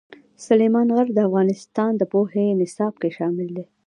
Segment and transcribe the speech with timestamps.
[0.45, 3.65] سلیمان غر د افغانستان د پوهنې نصاب کې شامل دي.